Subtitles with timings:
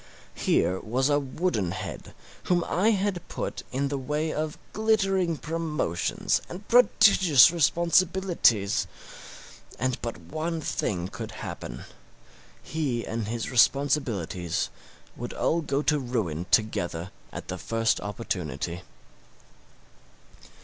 [0.33, 2.15] Here was a wooden head
[2.45, 8.87] whom I had put in the way of glittering promotions and prodigious responsibilities,
[9.77, 11.83] and but one thing could happen:
[12.63, 14.71] he and his responsibilities
[15.15, 18.81] would all go to ruin together at the first opportunity.